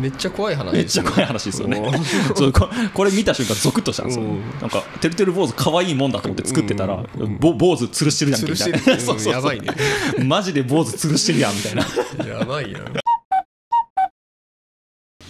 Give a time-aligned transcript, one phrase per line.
[0.00, 0.72] めっちゃ怖い話。
[0.72, 1.82] めっちゃ怖い話ですよね。
[2.54, 4.26] ここれ見た瞬間ゾクッとしたんですよ。
[4.26, 4.42] うん。
[4.60, 7.04] なんかてるてる坊主可愛いもんだと思って作ってたら、
[7.40, 8.78] ぼ坊主吊るしてるやんみたいな。
[9.00, 9.66] そうそうやばいね。
[10.24, 11.84] マジで坊主吊るしてるやんみたいな。
[12.24, 12.78] やばいな。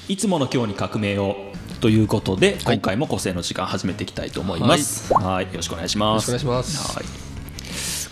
[0.07, 1.51] いつもの今日に革命を
[1.81, 2.77] ということで、はい。
[2.77, 5.15] 今回も個性の時間始めていきたいと思います。
[5.15, 6.29] はい、よろしくお願いします。
[6.29, 6.95] よろしくお願いします。
[6.95, 7.05] はい。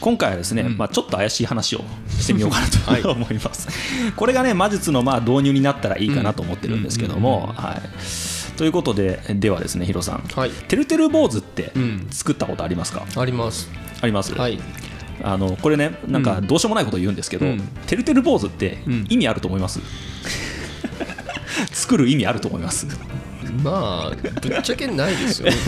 [0.00, 1.84] 今回はですね、まあちょっと怪しい話を
[2.20, 3.68] してみようかなと、はい思います。
[4.16, 8.56] これがね魔術のまあ導入になったらいいかなと思ってるんですけども、はい。
[8.56, 13.04] ということでではですねヒロさん、はいてるてる坊主ってうん作ったことありますか？
[13.16, 13.68] あります
[14.00, 14.34] あります？
[14.34, 14.58] はい
[15.22, 19.80] あのこれねなんかどうしようもないこと言うんですけど、うんてるてる坊主ってうん意味あると思います？
[21.72, 22.86] 作る意味あると思います？
[23.62, 25.56] まあぶっちゃけないですよね。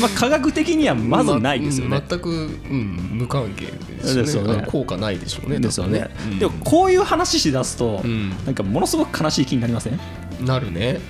[0.00, 1.90] まあ、科学的にはまずないですよね。
[1.90, 2.32] ま全く、う
[2.74, 4.56] ん、無関係ですよね。
[4.56, 4.64] ね。
[4.66, 6.10] 効果ないでしょうねですよね。
[6.16, 8.30] 多分でもこういう話しだすと、うん。
[8.44, 9.92] なんかものすごく悲しい気になりません？
[9.94, 10.00] うん
[10.42, 11.00] なるね、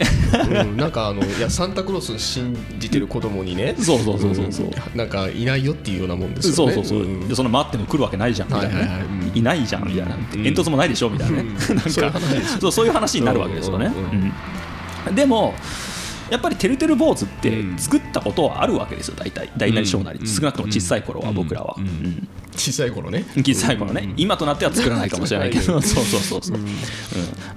[0.51, 4.71] うん、なんかあのいやサンタクロース信じてる子供にねそうそうそうそうそう、ん。
[4.95, 6.75] なんかいないよっていうようなもんですよね。
[6.75, 7.29] そうそうそう、ん。
[7.29, 9.07] でその待っても来るわけないじゃんみたいなね、はいはいはい。
[9.07, 10.25] うんいないじゃんみたいな、ん。
[10.27, 11.43] 煙突もないでしょみたいな。
[11.43, 11.77] ね、うん。
[11.77, 12.21] なんか
[12.61, 13.91] そうそういう話になるわけですよね、
[15.15, 15.55] でも
[16.33, 17.79] やっぱりてるてる坊主ってうん。
[17.79, 19.53] 作ったことはあるわけですよ大体。
[19.55, 20.27] 大なり小なり、うん。
[20.27, 21.77] 少なくとも小さい頃は僕らは、
[22.57, 23.27] 小さい頃ね。
[23.37, 25.83] 小さい頃ね、今となっては作らないかもしれないけど、うん。
[25.83, 26.59] そうそうそうそう、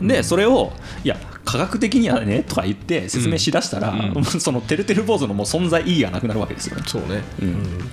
[0.02, 0.08] うん。
[0.10, 0.74] でそれを
[1.06, 4.24] いや科学的にはねとか言って説明しだしたら、うん。
[4.28, 6.84] そのてるてる坊主のもう存在意義がなくなるわけですよね。
[6.86, 7.24] そうね。
[7.42, 7.48] うん。
[7.48, 7.90] うん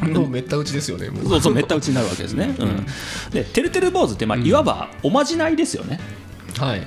[0.00, 2.86] もうめった打ちですよねそうそうめった打ちになるわけですね、うん。
[3.30, 5.98] でてるてる坊主って、まあ、いわばおまじないですよね、
[6.58, 6.86] はい、うん。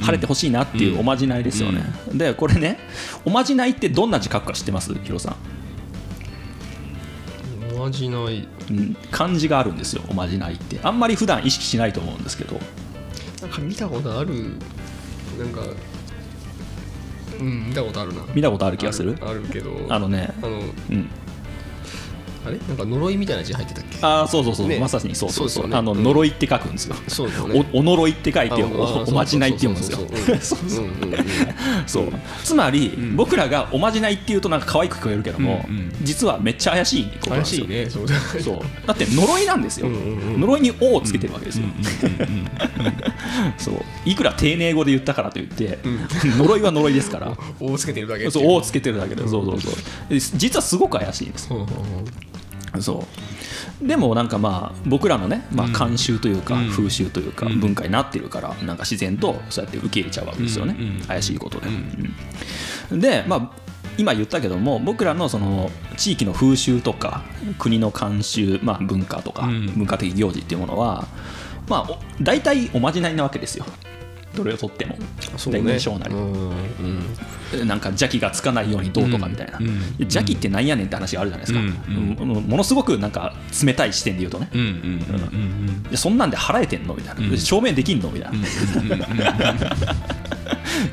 [0.00, 1.82] 晴れてほしいなっていうおまじないですよね、
[2.14, 2.78] でこれね
[3.24, 4.94] おまじないってどんな字書くか知ってます？
[4.94, 5.36] ヒロさ
[7.72, 8.46] ん、おまじない。
[8.70, 10.78] うん、漢字があるんですよおまじないって。
[10.82, 12.60] あんまり普段意識しないと思うんですけど。
[13.42, 14.34] なんか見たことある。
[15.38, 15.62] なんか
[17.40, 18.22] うん見たことあるな。
[18.34, 19.16] 見たことある気がする？
[19.20, 19.86] あるあるけど。
[19.88, 20.32] あのね。
[20.42, 21.10] あのうん
[22.48, 22.58] あれ？
[22.68, 23.98] なんか呪いみたいな字入ってたっけ？
[24.02, 24.78] ああそうそうそう、ね。
[24.78, 25.68] まさにそうそうそう。
[25.68, 27.66] ねあの呪いって書くんですよ、そうだよね。
[27.72, 28.66] おお呪いって書いてあ
[29.06, 29.98] おまじないって読むんですよ。
[30.40, 30.86] そうそう
[31.86, 32.04] そう。
[32.98, 37.64] うん僕らがおまじないっていうとなんか可愛く聞こえるけども、うんうん実はめっちゃ怪しいことなん怪ですよ。
[37.64, 38.86] しいねそうだそう。
[38.86, 40.40] だって呪いなんですよ、うんうんうん。
[40.40, 41.66] 呪いに「お」をつけてるわけですよ、
[43.58, 43.74] そう。
[44.04, 45.78] いくら丁寧語で言ったからといって、
[46.36, 47.36] 呪いは呪いですから。
[47.60, 49.72] 大つけてるだけそう「お」をつけてるだけで、そうそうそう。
[50.08, 51.78] で実はすごく怪しいんですほうほうほう
[52.80, 53.06] そ
[53.82, 53.86] う。
[53.86, 55.72] でもなんかまあ僕らのね、まあ、うん。
[55.72, 56.70] 慣習というか、うん。
[56.70, 57.60] 風習というか、うん。
[57.60, 60.76] 文化になってるからなんか自然とそうやって受け入れちゃうわけですよね、
[61.06, 61.60] 怪しいこと
[62.90, 63.50] で、でまあ
[63.96, 67.24] 今言ったけども僕らのその地域の風習とか
[67.58, 69.66] 国の慣習、まあ、文化とか、うん。
[69.76, 71.06] 文化的行事っていうものは、
[71.68, 73.66] まあ、お大体おまじないなわけですよ。
[74.34, 74.96] どれをとっても。
[74.96, 75.60] ね。
[75.62, 76.14] なり小なり。
[76.14, 76.50] うん。
[76.50, 77.02] うん
[77.64, 84.48] なんか邪気がつかないようにどうとかみたいな、うんうん邪気ってなんやねんって話があるじゃないですか、うんもものすごくなんか冷たい視点で言うとね、
[85.94, 87.38] そんなんで払えてんのみたいな、うん。
[87.38, 88.38] 証明できんのみたいな、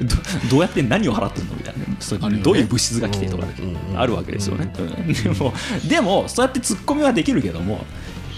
[0.01, 0.15] ど
[0.49, 1.85] どうやって何を払ってんのみたいな。
[2.43, 3.45] どういう物質が来てとか
[3.95, 5.13] あるわけですよね、うん。
[5.13, 5.53] でも
[5.87, 7.85] でもそうやってツッコミはできるけども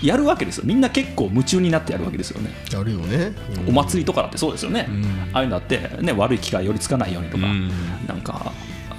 [0.03, 0.63] やるわけですよ。
[0.65, 3.33] みんな結構夢中になってやるわけですよね、やるよね。
[3.67, 5.05] お祭りとかだってそうですよね、うん。
[5.33, 7.71] ああいうのだって、ね、悪い気が寄りつかないようにとか、うん。
[8.07, 8.51] なんか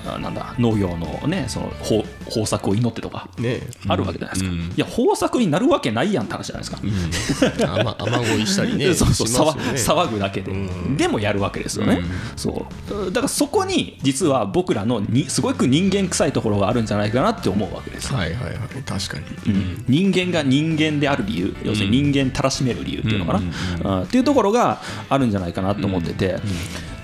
[0.07, 4.59] あなんだ農業の,、ね、その豊豊作を祈ってとかねあるわけじゃないですか、うん。
[4.61, 7.81] いや豊作になるわけないやんって話じゃないですか、うん。
[7.81, 9.63] 雨雨乞いしたりね そうそうね。
[9.75, 10.97] 騒騒ぐだけで、うん。
[10.97, 12.11] でもやるわけですよね、うん。
[12.37, 13.07] そう。
[13.07, 18.55] だからそこに実は僕らのにすごく人間臭いところがあるんじゃないかなって思うわけです、はいはいはい。
[18.85, 19.55] 確かに。
[19.55, 19.85] うん。
[19.89, 21.57] 人間が人間である理由。
[21.65, 26.37] 要するに人間たらしめる理由っていうのかな、うんうんっていうところがあるんじゃないかなと思ってて、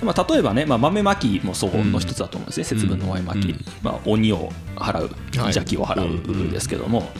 [0.04, 3.64] まあ、例えばね、まあ、豆まきもそうの一つだと思うんですね、節分の豆まき、うん。
[3.82, 6.50] まあ、鬼を払う邪気を払うん。
[6.50, 7.10] ですけども、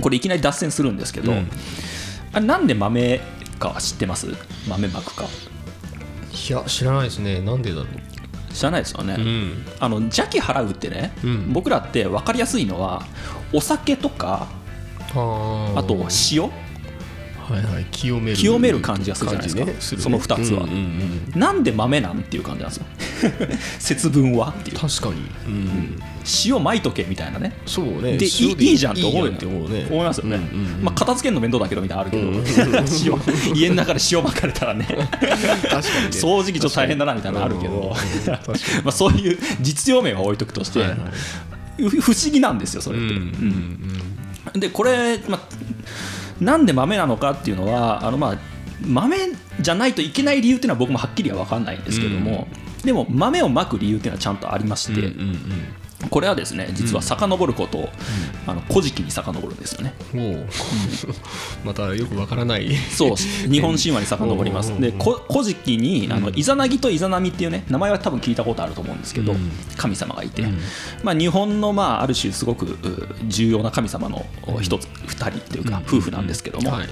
[0.00, 1.48] これいきなり脱線するんですけど、うん。
[2.32, 3.20] あれなんで豆
[3.58, 4.26] かは知ってます？
[4.68, 5.24] 豆まくか
[6.48, 7.40] いや知らないですね。
[7.40, 7.86] なんでだろう？
[8.52, 9.64] 知らないですよね、ん。
[9.78, 11.52] あの邪気払うってね、うん。
[11.52, 13.04] 僕らって分かりやすいのは
[13.52, 14.48] お酒とか
[15.14, 15.94] ああと
[16.32, 16.50] 塩
[17.44, 17.84] はいはい。
[17.90, 18.36] 清める。
[18.36, 19.96] 清める感じがするじゃないですか。
[19.96, 20.64] ねその二つは。
[20.64, 22.86] うんうんうんなんで豆なんっていう感じなんですよ
[23.80, 24.78] 節分はっていう。
[24.78, 25.14] 確かに。
[25.46, 25.98] うん
[26.46, 27.52] 塩まいとけみたいなね。
[27.66, 28.16] そうね。
[28.16, 29.86] でい塩いいいじゃんって思うよね。
[29.90, 30.84] 思いますよね、うんうんうん。
[30.84, 32.44] まあ、片付けるの面倒だけどみたいなのあるけど、うん。
[33.04, 34.86] 塩家の中で塩まかれたらね。
[34.86, 35.82] 確かにね。
[36.12, 37.94] 掃除機ちょっと大変だなみたいなのあるけど、
[38.84, 40.98] まあそういう実用面は置いとくとして、はいはい
[41.76, 43.80] ふ不思議なんですよそれって、うん。
[44.54, 44.60] うん。
[44.60, 45.40] でこれ、まあ、
[46.40, 48.38] なんで豆なのかっていうのはあの、まあ、
[48.86, 49.16] 豆
[49.60, 52.48] じゃないといけない理由っていうのは僕もはっきりは分かんないんですけども、
[52.84, 55.38] でも豆をまく理由っていうのはちゃんとありまして、うんうん
[56.10, 57.88] これはですね実は遡ること、
[58.46, 59.94] あの古事記に遡るんですよね。
[60.14, 60.16] う。
[60.18, 60.48] ん
[61.64, 62.74] またよくわからない。
[62.90, 64.78] そう日本神話に遡ります。
[64.80, 69.50] でこ古事記にあのうんイザナギとイザナミっていうね名前は多分聞いたことあると思うんですけど、うん。
[69.76, 70.58] 神様がいて、うん。
[71.02, 72.78] まあ、日本のまあある種すごくう
[73.26, 74.26] 重要な神様の
[74.60, 76.88] 一つ二人というか夫婦なんですけども、はい。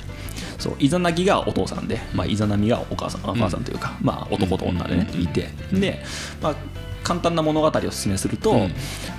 [0.59, 5.51] そうイザナギがお父さんで、まあ、イザナミがお母さんお母さんというか、まあ、男と女でね、いて。
[5.73, 6.03] で、
[6.41, 6.55] まあ、
[7.03, 8.59] 簡単な物語を説明すると、うん。
[8.61, 8.69] ま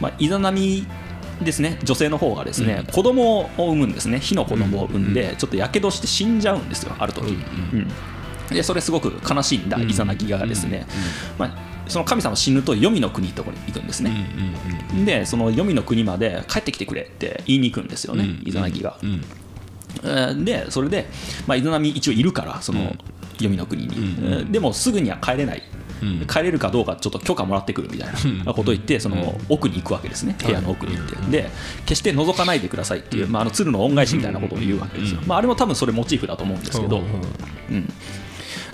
[0.01, 0.87] まあ、イザナミ
[1.41, 4.19] ですね女性の方がですね、子供を産むんですね。
[4.19, 7.87] 火の子供を産んで、ちょっとやけどして死んじゃうんですよある時、うんうん
[8.49, 10.85] でそれすごく悲しいんだ、うんイザナギがですね、
[11.37, 14.27] まあ、その神様死ぬと黄泉の国ってところに行くんですうんね、
[14.91, 18.99] うんでその黄泉の国まで帰ってきてくれって言いに行くんですよね、うんイザナギが、
[20.43, 21.07] でそれで、
[21.47, 22.95] まあ、イザナミ一応いるからその
[23.37, 25.63] 黄泉の国に、でもすぐには帰れない、
[26.01, 26.27] うん。
[26.27, 28.13] 帰れるかどうかちょっと許可もらってくるみたい
[28.45, 28.53] な。
[28.53, 31.15] ことを言ってその奥に行くわけですね部屋の奥に行って。
[31.31, 31.49] で
[31.85, 37.11] 決して覗かないでくださいっていう、まあ、あの鶴の恩返しみたいなことを言うわけですよ、まあ、あれも多分それモチーフだと思うんですけど、うんうん。
[37.71, 37.89] うん、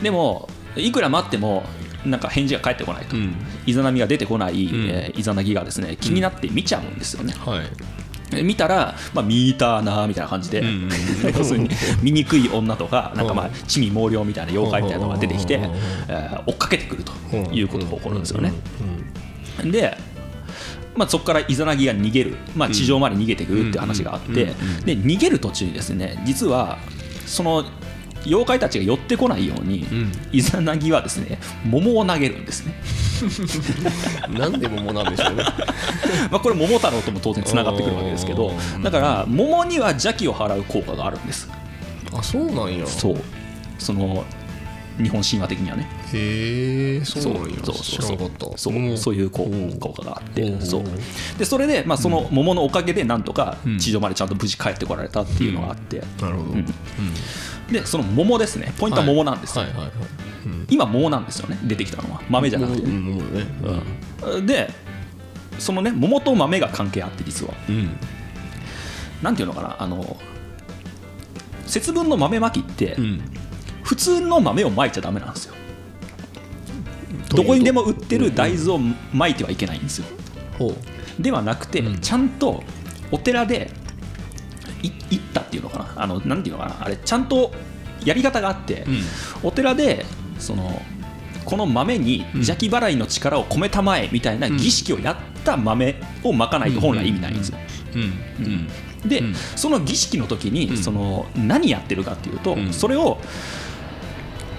[0.01, 1.63] でもいくら待っても
[2.06, 3.36] なんか返事が返ってこないと、うん。
[3.66, 4.90] イザナミが出てこない、ん。
[4.90, 8.36] えーイザナギがですね気になって見ちゃうんですよね、はい。
[8.36, 10.63] で見たら、まあ、見たなみたいな感じで、
[11.38, 11.69] 要するに
[12.01, 15.60] 醜い女とかなんかまあ地味猛量みたいな妖怪みたいなのが出てきて、
[16.07, 17.13] えー追っかけてくると
[17.54, 18.54] いうことが起こるんですよね。
[18.81, 18.84] う
[19.68, 19.98] んで、
[20.96, 24.46] まあ、そこからイザナギが逃げる、まあ、地上まで逃げてくるっていう話があって、
[24.86, 26.78] で逃げる途中にですね実は
[27.25, 27.66] その
[28.29, 30.11] 妖怪たちが寄ってこないように、ん。
[30.31, 32.73] イザナギはですね桃を投げるんですね。
[34.29, 35.43] う んなんで桃なんでしょうね
[36.31, 41.49] まあこれ桃太郎とも当然つながってくるわけですけどうんだから桃には邪気を払う効果があるんです。
[42.13, 42.87] あそうなんや。
[42.87, 43.17] そう。
[43.77, 44.23] その
[45.01, 47.57] 日本神話的にはねへえそうなんや。
[47.63, 48.17] そうそう
[48.57, 48.97] そううん。
[48.97, 49.50] そういう効
[49.95, 50.41] 果があって。
[50.41, 50.61] うん。
[50.61, 50.83] そう。
[51.38, 53.79] でそれで、まあ、その桃のおかげでなんとかうん。
[53.79, 56.51] 地上までちゃんと無事帰ってこられたっていうのがあって、なるほど。
[56.51, 56.65] うん。
[57.71, 58.73] でその桃ですね。
[58.77, 59.65] ポイントは桃なんですよ、
[60.69, 61.59] 今桃なんですよね。
[61.63, 62.21] 出てきたのは。
[62.29, 62.81] 豆じゃなくて。
[62.81, 63.03] ね、うん。
[63.03, 63.45] 桃ね。
[64.23, 64.45] うん。
[64.45, 64.73] で
[65.59, 67.53] そのね桃と豆が関係あって実は。
[67.69, 67.89] うん。
[69.21, 69.75] なんていうのかな。
[69.79, 70.17] あの
[71.65, 73.21] 節分の豆まきって、うん。
[73.83, 75.55] 普通の豆をまいちゃダメなんですよ
[77.29, 78.79] どこにでも売ってる大豆を
[79.13, 80.05] まいてはいけないんですよ。
[81.19, 81.99] ではなくて、うん。
[81.99, 82.63] ちゃんと
[83.11, 83.71] お寺で
[84.81, 85.93] い行ったっていうのかな。
[85.95, 86.77] あのなんていうのかな。
[86.85, 87.51] あれちゃんと
[88.03, 89.01] やり方があって、うん。
[89.43, 90.05] お寺で
[90.37, 90.81] その
[91.45, 97.57] この豆に邪気払いの力を込めたまえみたいな儀式をやった豆をまかないと本来意味ないんですよ。
[99.05, 99.35] で、うん。
[99.55, 100.77] その儀式の時に、うん。
[100.77, 102.73] その何やってるかっていうと、うん。
[102.73, 103.19] それを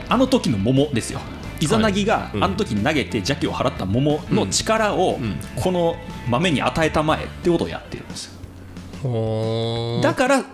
[0.08, 1.20] あの時の桃ですよ
[1.61, 5.37] イザナギがあの時に投げて邪気を払った桃の力をうん。
[5.62, 5.97] この
[6.29, 8.27] 豆に与えたまえってことをやってるんです
[9.05, 10.01] よ。
[10.03, 10.45] だから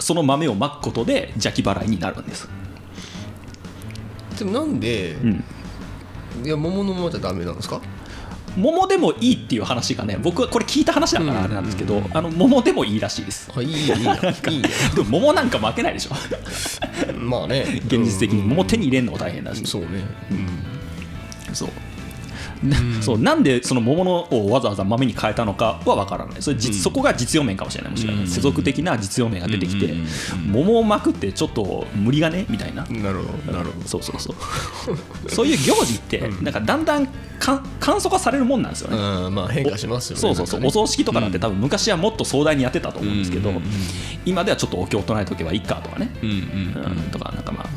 [0.00, 2.48] その豆をまくことで邪気払いになるんです、
[4.38, 5.44] でもなんでうん、
[6.44, 7.80] いや桃のままじゃダメなんですか？
[8.58, 12.04] 桃でもいいっていう話がね僕はこれ聞いた話だからあれなんですけど、うん。
[12.04, 13.50] うんあの桃でもいいらしいです。
[13.54, 14.62] あいいよいいよいい。
[14.62, 17.12] よ でも桃なんか負けないでしょ。
[17.14, 17.80] まあね。
[17.86, 18.48] 現実的にうん。
[18.48, 19.88] 桃手に入れるのも大変だし、そうね。
[21.52, 21.68] そう。
[21.68, 21.74] な
[23.00, 26.42] そうなんでその桃のをわざわざ豆に変えたのかは分からない。
[26.42, 26.80] それ実、うん。
[26.80, 27.90] そこが実用面かもしれない。
[27.92, 28.28] もしれない、うん。
[28.28, 29.94] 世俗的な実用面が出てきて、
[30.46, 33.88] 桃をまくってちょっと無理がねみたいな、なるほどなるほど。
[33.88, 34.36] そうそうそう。
[35.30, 37.06] そういう行事ってなんかだんだん
[37.38, 40.20] か簡素化されるもんなんですよね、うんまあ変化しますよね。
[40.20, 40.80] そうそうそう、なんかね。
[40.82, 43.52] お葬式とかだって多分昔はもっと壮大にやってたと思うんですけど、
[44.24, 47.68] 今ではちょっとお経を唱えとけばいいかとかね、うんとかなんかまあ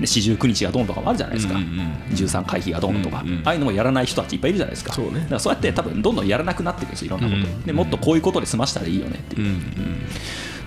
[0.00, 1.68] で四十九日がどうのとかもあるじゃないですか、うんうん
[2.08, 4.92] 13回避がどうのとか、うんうんああいうのもやらない人たちいっぱいいるじゃないですか。
[4.92, 5.20] そうね。
[5.20, 9.42] だからそうやって多分どんどんやらなくなっていくんですよいろんなこと、うんでもっとこういうことで済ましたらいいよねっていう。
[9.42, 9.62] うんうん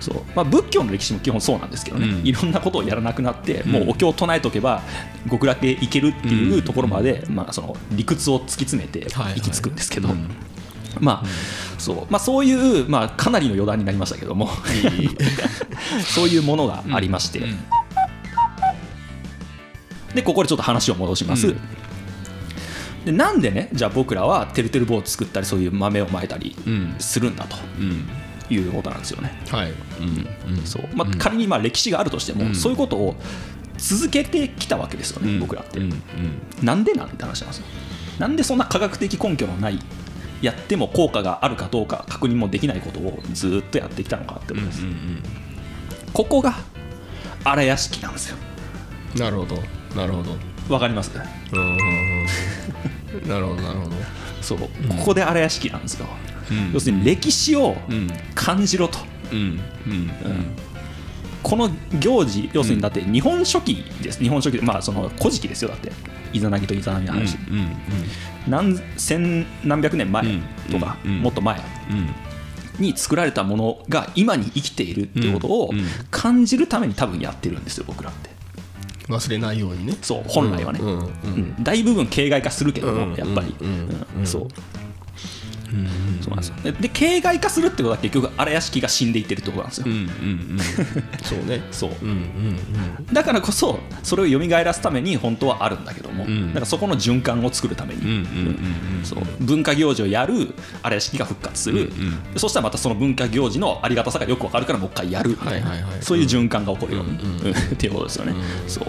[0.01, 0.23] そう。
[0.35, 2.27] まあ、仏教の歴史も基本そうなんですけどね、うん。
[2.27, 4.81] いろんなことをやらなくなって、もうお経を唱えとけば
[5.29, 10.27] 極楽へ行けるっていうところまで、まあ、その理屈を突き詰めて行き着くんですけど、うん。
[10.99, 11.27] まあ
[11.77, 12.07] そう。
[12.09, 14.49] まあ、そういう、まあ、かなりの余談になりましたけども。
[16.05, 17.59] そういうものがありまして、うん
[20.13, 21.59] でここでちょっと話を戻します、うん。
[23.05, 26.95] でなんでねじゃあ僕らはてるてる棒を作ったりそういう豆をまいたりうん。
[26.99, 28.09] するんだとうん。
[28.53, 29.31] いうことなんですよね。
[29.49, 29.71] はい。
[29.71, 29.73] う
[30.51, 30.55] ん。
[30.57, 30.65] うん。
[30.65, 30.89] そう。
[30.93, 32.55] まあ、仮にまあ歴史があるとしても、うん。
[32.55, 33.15] そういうことを
[33.77, 35.39] 続けてきたわけですよね、うん。
[35.39, 35.79] 僕らって、
[36.61, 37.65] なんでなんて話なんですよ。
[38.19, 39.79] なんでそんな科学的根拠のない
[40.41, 45.23] やっても効果があるかどうか確認もできないことをずっとやってきたのかってことです、うん。
[46.11, 46.55] ここが
[47.45, 48.37] 荒屋敷なんですよ。
[49.15, 49.55] なるほど
[49.95, 50.37] なるほど。
[50.73, 51.11] わかります？
[51.53, 51.77] うん
[53.27, 53.95] なるほどなるほど。
[54.41, 54.59] そう。
[54.59, 54.67] こ
[55.05, 56.07] こで荒屋敷なんですよ、
[56.49, 56.71] うん。
[56.73, 58.07] 要するに歴史をうん。
[58.33, 58.99] 感じろと、
[59.31, 59.37] うん。
[59.37, 60.11] うん。
[61.43, 61.69] この
[61.99, 64.19] 行事要するにだって日本書紀です。
[64.19, 65.69] 日本書紀まあその古事記ですよ。
[65.69, 65.91] だって
[66.31, 67.75] イザナギとイザナミの話、うん。
[68.47, 70.23] 何千何百年前
[70.71, 72.09] とか、もっと前うん。
[72.79, 75.71] に作られたものが今に生きているっていうことを
[76.09, 78.30] 感じるために多分やってるんですよ僕らって
[79.11, 79.97] 忘れないようにね。
[80.01, 84.47] そう本来はね、うん大部分形骸化するけども、うんやっぱり、うんそう
[86.21, 86.55] そうなんですよ。
[86.63, 90.03] でで形骸化するってことは結局荒屋敷が死んでいってるってことなんですよ、うんうんう
[90.55, 90.59] ん
[91.23, 91.63] そうね。
[91.71, 91.91] そう。
[92.01, 92.57] うんうん
[93.11, 96.47] だからこそそれを蘇らすために本当はあるんだけども、ん。
[96.49, 98.25] だからそこの循環を作るために、
[99.39, 106.01] 文化行事をやる荒屋敷が復活する、うんでそしたらまたその文化行事のありがたさがよくわかるからもう一回やるみたいな、はいはいはい。
[106.01, 108.33] そういう循環が起こるように、うんっていうことですよね、
[108.67, 108.85] そう。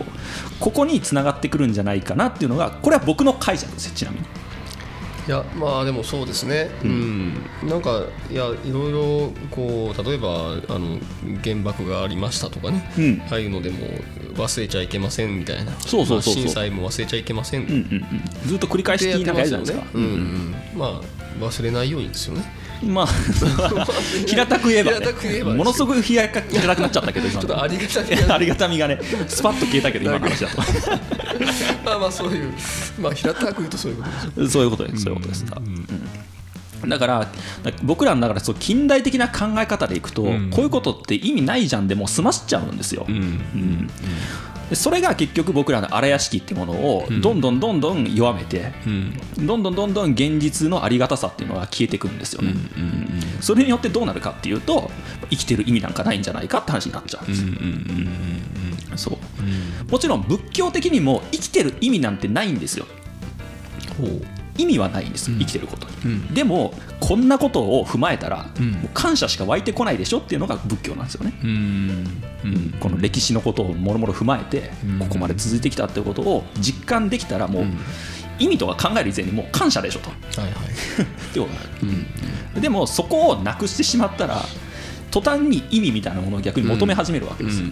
[0.60, 4.26] ここにつながってくるんじゃないかなっていうのがこれは僕の解釈ですよちなみに。
[5.26, 7.34] いやまあでもそうですね、うん。
[7.62, 10.98] なんかいやいろいろこう例えばあの
[11.44, 13.22] 原爆がありましたとかね、うん。
[13.30, 13.78] ああいうのでも
[14.34, 15.72] 忘れちゃいけませんみたいな。
[15.80, 17.62] そうそう震災も忘れちゃいけません。
[17.62, 17.78] っうんうん
[18.42, 19.86] うん、ずっと繰り返してなんかやるじゃないですか。
[19.94, 20.02] うん。
[20.02, 20.54] うん。
[20.74, 21.00] まあ
[21.40, 23.06] 忘れないようにですよねまあ、
[24.26, 30.62] 平たく言えば,、ね、えばものすごく平たくなっちゃったけど、今 ちょっとありがたみが ありがたみがね、スパッと消えたけど、今の話だと。
[31.84, 32.52] まあまあそういう
[33.00, 35.44] まあ平たく言うとそういうことですよそういうことです、そういうことです。
[35.44, 35.86] うん
[36.88, 37.28] だから
[37.84, 40.50] 僕らのだからそう近代的な考え方でいくと、ん。
[40.50, 43.14] こういうことって意味ないじゃんでもう済ましちゃうんですよ、うん。
[43.14, 43.86] うん。
[43.86, 43.92] で
[44.74, 49.46] それが結局僕らの荒屋敷ってものをどんどんどんどん弱めて、うん。
[49.46, 53.08] どんどんどんどん現実のありがたさっていうのが消えていくんですよね、うん
[53.40, 54.88] それによってどうなるかっていうと
[55.30, 57.44] 生きてる意味なんかないんじゃないかって話になっちゃうんです、
[58.96, 59.90] そう。
[59.90, 62.86] もちろん仏教的にも生きてる意味なんてないんですよ
[64.58, 66.34] 意味はないんです、生きてることに、うん。
[66.34, 68.70] でもこんなことを踏まえたら、うん。
[68.72, 72.06] もう感謝しか湧いてこないでしょっていうのが仏教なんですよね、うん。
[72.44, 72.74] うん。
[72.80, 74.98] この歴史のことをもろもろ踏まえて、うん。
[74.98, 77.78] ここまで続いてきたってことを実感できたらもう、うん。
[78.38, 80.10] 意味とか考える以前にもう感謝でしょと。
[80.10, 80.52] はいはい。
[81.02, 81.46] ってこ
[81.80, 82.02] とにな
[82.54, 82.60] る。
[82.60, 84.44] でもそこをなくしてしまったら
[85.12, 87.68] 途端に意味みたいなものを逆に求め始めるわけですよ、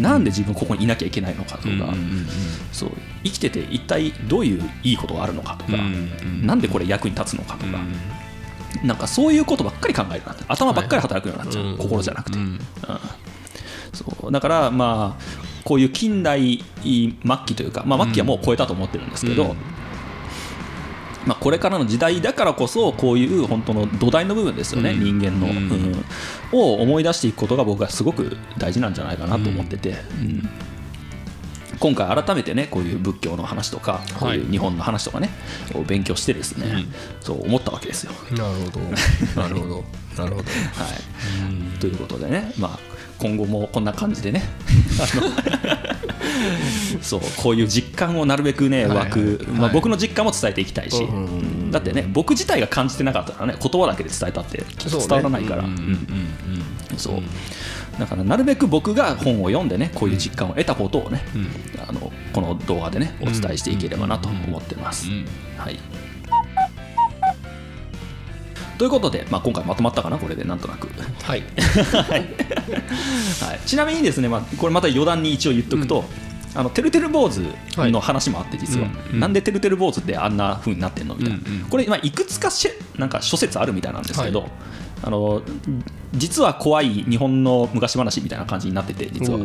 [0.00, 1.94] なんで自分ここにいなきゃいけないのかとか、
[2.72, 2.90] そう。
[3.22, 7.78] 生きてて一体どういういいことがあるのかとか、うんなんでこれ役に立つのかとか、
[8.84, 12.60] なんかそういうことばっかり考えるようになって頭ばっかり働くようになっちゃう、うん心じゃなくて、うんうん。
[13.92, 14.32] そう。
[14.32, 15.22] だからまあ
[15.64, 17.12] こういう近代末
[17.46, 19.56] 期というか、まあ、末期はもう超えたと思ってるんですけど、うん
[21.26, 25.20] まあ、これからの時代だからこそこういう本当の土台の部分ですよね、うん。
[25.20, 25.56] 人間の、うん。
[25.56, 26.04] うん
[26.52, 30.48] を思い出していくことが僕はすごく大事なんじゃないかなと思ってて、うん。
[31.78, 35.30] 今回改めてねこういう仏教の話とかこういう日本の話とかね、
[35.74, 36.84] を勉強してですね、
[37.20, 38.12] そう思ったわけですよ。
[38.32, 38.80] なるほど。
[39.42, 39.84] なるほど。
[40.16, 40.50] なるほど。
[40.74, 40.88] は
[41.76, 42.78] い、ということでね、まあ、
[43.20, 44.42] 今後もこんな感じでね。
[47.02, 49.58] そうこういう実感をなるべくねはい湧く、はい。
[49.58, 51.06] まあ、僕の実感も伝えていきたいし、
[51.70, 55.64] だってね僕自体が感じてなかったらね言葉だけで伝えたって伝わらないから。
[56.96, 57.22] そう。
[57.98, 61.22] だからなるべく僕が本を読んでねこういう実感を得たことをね、
[61.86, 65.08] あのこの動画でねお伝えしていければなと思ってます。
[65.08, 65.26] うん。
[65.58, 65.78] はい
[68.80, 70.88] ということで、まあ、今回まとまったかなこれでなんとなく。
[71.22, 71.42] はい。
[72.00, 76.02] はい、ちなみにですね、まあ、これまた余談に一応言っとくと、
[76.54, 77.42] あのてるてる坊主
[77.76, 79.12] の話もあって実は、うん。
[79.12, 79.20] うん。
[79.20, 81.60] なんでてるてる坊主ってあんな風になってんのみたいな、うんうん。
[81.68, 84.50] これ、まあ、いくつかしなんか諸説あるみたいなんですけど、はい。
[85.02, 85.42] あの
[86.14, 89.38] 実は怖い日本の昔話みたいな感じになってて実は。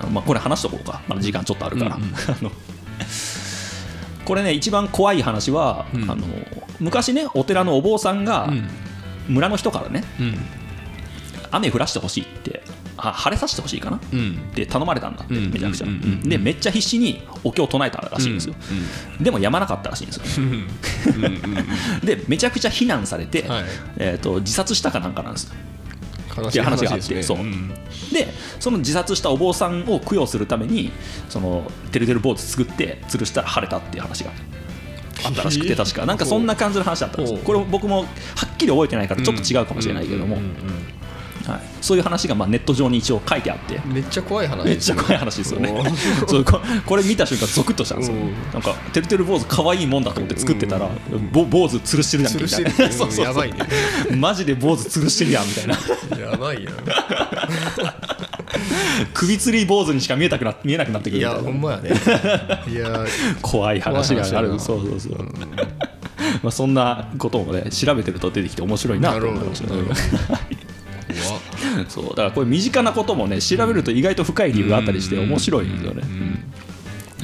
[0.00, 2.08] あの、まあ、これ話しとこうか、まだ時間ちょっとあるから、うんうん。
[2.26, 2.50] あの
[4.24, 6.10] これね一番怖い話は、うん。
[6.10, 6.26] あの
[6.80, 8.68] 昔ねお寺のお坊さんがうん。
[9.28, 10.34] 村の人からね、うん。
[11.50, 12.62] 雨降らしてほしいって
[12.96, 14.48] あ晴れさせてほしいかな、うん。
[14.50, 15.52] って頼まれたんだって、うん。
[15.52, 18.54] めちゃくちゃ、うんうんうんでめっちゃ必死にお経を唱えたらしいんですよ、
[19.20, 20.46] でもやまなかったらしいんですよ。
[20.46, 20.52] うん。
[20.52, 23.64] うんうん でめちゃくちゃ非難されて、はい。
[23.98, 25.54] えー、と自殺したかなんかなんですよ。
[25.54, 25.81] 悲
[26.40, 27.38] っていう話があってそう。
[27.38, 27.68] ん
[28.12, 30.92] でその自殺したお坊さんを供養するために
[31.28, 34.30] そのてるてる坊主作って吊るしたら晴れたっていう話が
[35.24, 35.74] あったらしくてえ。
[35.74, 36.06] ー確か。
[36.06, 37.42] なんかそんな感じの話だったんです。
[37.42, 38.06] これ僕もは
[38.52, 40.52] っきり覚えてないからちょっと違うかもしれないけども、うんうん
[41.46, 43.76] はい、そういう話がまあネット上に一応書いてあって。
[43.76, 44.64] うんめっちゃ怖い話。
[44.64, 45.74] めっちゃ怖い話ですよね。
[46.26, 48.16] そうここれ見た瞬間ゾクッとしたんですよ。
[48.16, 48.32] うん。
[48.52, 50.88] なんかてるてる坊主可愛いもんだと思って作ってたら
[51.32, 52.70] ぼ坊主吊るしてるじゃんけみたいな。
[52.70, 52.92] 吊るしてる。
[52.92, 53.24] そうそうそう。
[53.24, 53.58] やばいね。
[54.16, 55.74] マジで坊主吊るしてるやんみたいな。
[56.18, 56.74] やばいやん
[59.14, 61.18] 首吊り坊主にしか見えたくな見えなくなってくる。
[61.20, 61.90] いやみたいなんほまやね。
[62.70, 63.04] いや
[63.40, 64.58] 怖い話がある。
[64.58, 65.18] そうそうそう、
[66.42, 70.61] まあそんなこともね調べてると出てきて面白いなと思いましたなるほど
[71.88, 76.02] そうだからこれ身近なこともね調べると意外と深い理由があったりして面白いですよね、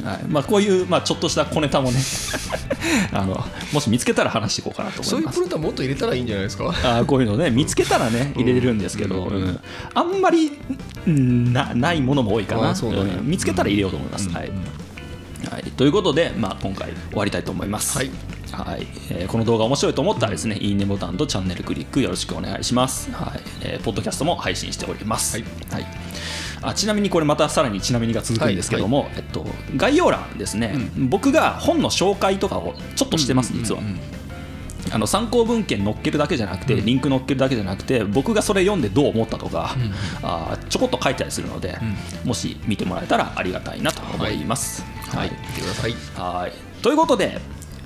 [0.03, 0.23] はい。
[0.27, 1.99] まあ、こういう、まあ、ちょっとした小ネタもね
[3.11, 5.09] あのもし見つけたら話していこうかなと思います。
[5.11, 6.65] そういうプロンターもっと入れたらいいんじゃないですか？
[6.69, 9.59] あーこういうのね見つけたらね入れれるんですけど、うん。
[9.93, 10.51] あんまり
[11.07, 13.21] うんなないものも多いかな、あーそうん。
[13.23, 14.51] 見つけたら入れようと思います、はい。
[15.49, 18.11] はい、ということで、まあ、今回終わりたいと思います、はい
[18.51, 18.87] はい。
[19.11, 23.41] えーこの動画面白いと思ったらですね、いいねボタンとチャンネルクリックよろしくお願いします、はい。
[23.61, 25.85] えーポッドキャストも配信しております、はい。
[26.61, 33.81] あちなみにこれまたさらにちなみにが続くんですけども、えっと、概要欄ですね、僕が本の紹介とかをちょっとしてます実は、
[34.91, 39.75] あの参考文献載っけるだけじゃなくて、リンク載っけるだけじゃなくて僕がそれ読んでどう思ったとか、
[40.21, 41.77] あーちょこっと書いたりするので、
[42.25, 44.83] もし見てもらえたらありがたいなと思います。
[45.15, 45.93] はい、見てください。
[46.15, 46.53] はい。
[46.81, 47.39] ということで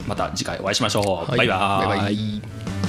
[0.07, 1.29] また次回お会いしましょう。
[1.29, 1.37] はい。
[1.37, 1.87] バイバーイ。
[1.87, 2.82] バイバイ